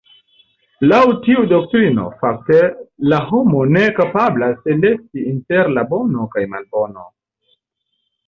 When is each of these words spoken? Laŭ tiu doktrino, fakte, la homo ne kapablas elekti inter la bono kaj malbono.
Laŭ 0.91 1.01
tiu 1.25 1.41
doktrino, 1.49 2.05
fakte, 2.21 2.57
la 3.13 3.19
homo 3.27 3.61
ne 3.75 3.83
kapablas 3.99 4.65
elekti 4.75 5.25
inter 5.35 5.71
la 5.79 5.83
bono 5.93 6.25
kaj 6.37 6.45
malbono. 6.55 7.05